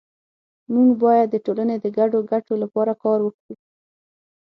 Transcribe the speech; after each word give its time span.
مونږ 0.73 0.89
باید 1.03 1.27
د 1.31 1.35
ټولنې 1.45 1.75
د 1.79 1.85
ګډو 1.97 2.19
ګټو 2.31 2.53
لپاره 2.63 2.93
کار 3.03 3.19
وکړو 3.23 3.55